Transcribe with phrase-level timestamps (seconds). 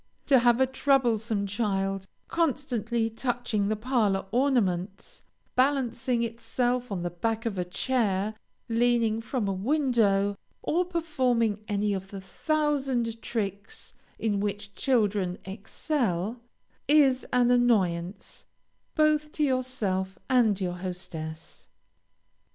[0.25, 5.21] To have a troublesome child constantly touching the parlor ornaments,
[5.55, 8.33] balancing itself on the back of a chair,
[8.67, 16.41] leaning from a window, or performing any of the thousand tricks in which children excel,
[16.87, 18.47] is an annoyance,
[18.95, 21.67] both to yourself and your hostess.